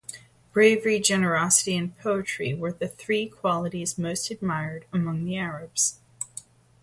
[0.51, 5.99] Bravery, generosity, and poetry were the three qualities most admired among the Arabs.